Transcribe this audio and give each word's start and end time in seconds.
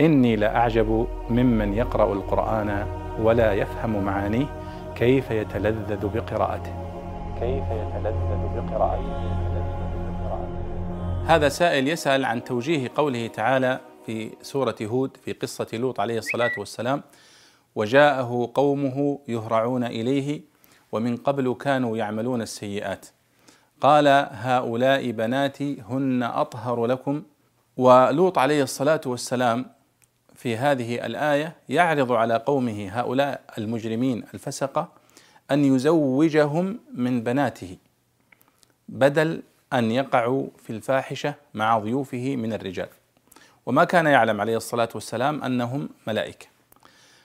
إني 0.00 0.36
لأعجب 0.36 1.06
ممن 1.30 1.74
يقرأ 1.74 2.12
القرآن 2.12 2.86
ولا 3.20 3.52
يفهم 3.52 4.04
معانيه 4.04 4.46
كيف 4.96 5.30
يتلذذ 5.30 6.06
بقراءته. 6.08 6.72
كيف 7.40 7.64
يتلذذ 7.70 8.42
بقراءته. 8.56 9.38
هذا 11.26 11.48
سائل 11.48 11.88
يسأل 11.88 12.24
عن 12.24 12.44
توجيه 12.44 12.90
قوله 12.94 13.26
تعالى 13.26 13.80
في 14.06 14.30
سورة 14.42 14.76
هود 14.82 15.16
في 15.16 15.32
قصة 15.32 15.66
لوط 15.72 16.00
عليه 16.00 16.18
الصلاة 16.18 16.52
والسلام 16.58 17.02
وجاءه 17.74 18.50
قومه 18.54 19.18
يهرعون 19.28 19.84
إليه 19.84 20.40
ومن 20.92 21.16
قبل 21.16 21.56
كانوا 21.60 21.96
يعملون 21.96 22.42
السيئات. 22.42 23.06
قال 23.80 24.08
هؤلاء 24.32 25.10
بناتي 25.10 25.82
هن 25.90 26.22
أطهر 26.22 26.86
لكم. 26.86 27.22
ولوط 27.76 28.38
عليه 28.38 28.62
الصلاة 28.62 29.00
والسلام 29.06 29.77
في 30.38 30.56
هذه 30.56 31.06
الآية 31.06 31.54
يعرض 31.68 32.12
على 32.12 32.36
قومه 32.36 32.88
هؤلاء 32.92 33.40
المجرمين 33.58 34.24
الفسقة 34.34 34.88
أن 35.50 35.64
يزوجهم 35.64 36.78
من 36.94 37.22
بناته 37.22 37.76
بدل 38.88 39.42
أن 39.72 39.90
يقعوا 39.90 40.46
في 40.64 40.70
الفاحشة 40.70 41.34
مع 41.54 41.78
ضيوفه 41.78 42.36
من 42.36 42.52
الرجال. 42.52 42.88
وما 43.66 43.84
كان 43.84 44.06
يعلم 44.06 44.40
عليه 44.40 44.56
الصلاة 44.56 44.88
والسلام 44.94 45.42
أنهم 45.42 45.88
ملائكة. 46.06 46.46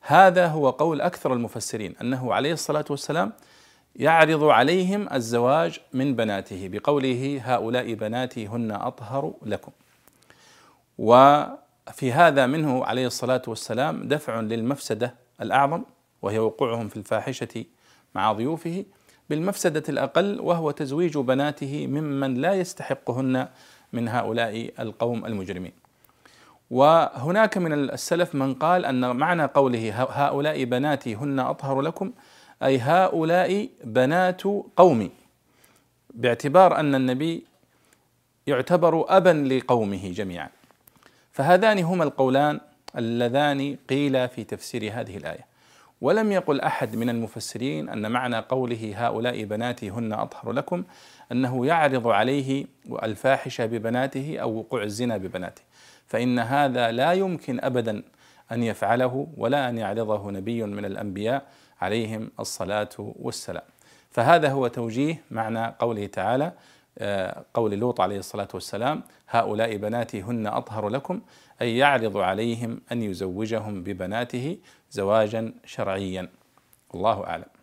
هذا 0.00 0.46
هو 0.46 0.70
قول 0.70 1.00
أكثر 1.00 1.32
المفسرين 1.32 1.94
أنه 2.00 2.34
عليه 2.34 2.52
الصلاة 2.52 2.84
والسلام 2.90 3.32
يعرض 3.96 4.44
عليهم 4.44 5.08
الزواج 5.12 5.80
من 5.92 6.16
بناته 6.16 6.68
بقوله 6.68 7.40
هؤلاء 7.44 7.94
بناتي 7.94 8.46
هن 8.46 8.70
أطهر 8.70 9.32
لكم. 9.42 9.72
وفي 11.88 12.12
هذا 12.12 12.46
منه 12.46 12.84
عليه 12.84 13.06
الصلاة 13.06 13.42
والسلام 13.46 14.08
دفع 14.08 14.40
للمفسدة 14.40 15.14
الأعظم 15.42 15.82
وهي 16.22 16.38
وقوعهم 16.38 16.88
في 16.88 16.96
الفاحشة 16.96 17.64
مع 18.14 18.32
ضيوفه 18.32 18.84
بالمفسدة 19.30 19.82
الأقل 19.88 20.40
وهو 20.40 20.70
تزويج 20.70 21.18
بناته 21.18 21.86
ممن 21.86 22.34
لا 22.34 22.54
يستحقهن 22.54 23.48
من 23.92 24.08
هؤلاء 24.08 24.70
القوم 24.80 25.26
المجرمين. 25.26 25.72
وهناك 26.70 27.58
من 27.58 27.72
السلف 27.72 28.34
من 28.34 28.54
قال 28.54 28.84
أن 28.84 29.16
معنى 29.16 29.44
قوله 29.44 30.02
هؤلاء 30.02 30.64
بناتي 30.64 31.14
هن 31.14 31.38
أطهر 31.38 31.80
لكم 31.80 32.12
أي 32.62 32.78
هؤلاء 32.78 33.68
بنات 33.84 34.42
قومي 34.76 35.10
باعتبار 36.14 36.80
أن 36.80 36.94
النبي 36.94 37.44
يعتبر 38.46 39.16
أبا 39.16 39.54
لقومه 39.54 40.12
جميعا. 40.12 40.55
فهذان 41.36 41.78
هما 41.78 42.04
القولان 42.04 42.60
اللذان 42.98 43.76
قيل 43.90 44.28
في 44.28 44.44
تفسير 44.44 44.92
هذه 44.92 45.16
الآية. 45.16 45.46
ولم 46.00 46.32
يقل 46.32 46.60
أحد 46.60 46.96
من 46.96 47.08
المفسرين 47.08 47.88
أن 47.88 48.10
معنى 48.10 48.36
قوله 48.36 48.94
هؤلاء 48.96 49.44
بناتي 49.44 49.90
هن 49.90 50.12
أطهر 50.12 50.52
لكم 50.52 50.84
أنه 51.32 51.66
يعرض 51.66 52.08
عليه 52.08 52.66
الفاحشة 53.02 53.66
ببناته 53.66 54.38
أو 54.38 54.58
وقوع 54.58 54.82
الزنا 54.82 55.16
ببناته. 55.16 55.62
فإن 56.06 56.38
هذا 56.38 56.90
لا 56.90 57.12
يمكن 57.12 57.60
أبدا 57.64 58.02
أن 58.52 58.62
يفعله 58.62 59.26
ولا 59.36 59.68
أن 59.68 59.78
يعرضه 59.78 60.30
نبي 60.30 60.62
من 60.62 60.84
الأنبياء 60.84 61.42
عليهم 61.80 62.30
الصلاة 62.40 62.88
والسلام. 62.98 63.64
فهذا 64.10 64.48
هو 64.48 64.66
توجيه 64.66 65.22
معنى 65.30 65.66
قوله 65.78 66.06
تعالى 66.06 66.52
قول 67.54 67.74
لوط 67.74 68.00
عليه 68.00 68.18
الصلاة 68.18 68.48
والسلام 68.54 69.02
هؤلاء 69.28 69.76
بناتي 69.76 70.22
هن 70.22 70.46
أطهر 70.46 70.88
لكم 70.88 71.20
أي 71.62 71.76
يعرض 71.76 72.16
عليهم 72.16 72.80
أن 72.92 73.02
يزوجهم 73.02 73.82
ببناته 73.82 74.58
زواجا 74.90 75.52
شرعيا. 75.64 76.28
الله 76.94 77.26
أعلم. 77.26 77.55